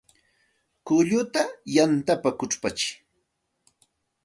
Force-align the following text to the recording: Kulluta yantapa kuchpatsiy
Kulluta 0.85 1.43
yantapa 1.75 2.29
kuchpatsiy 2.39 2.91